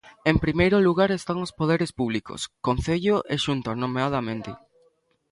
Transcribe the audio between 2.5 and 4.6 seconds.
Concello e Xunta nomeadamente.